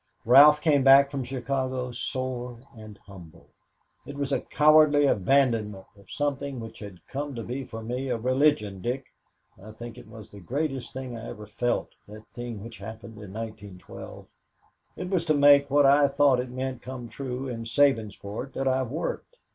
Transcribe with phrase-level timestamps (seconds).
[0.25, 3.49] Ralph came back from Chicago sore and humble.
[4.03, 8.17] "It was a cowardly abandonment of something which had come to be for me a
[8.17, 9.05] religion, Dick.
[9.61, 13.31] I think it was the greatest thing I ever felt that thing which happened in
[13.33, 14.27] 1912.
[14.97, 18.89] It was to make, what I thought it meant come true, in Sabinsport that I've
[18.89, 19.37] worked.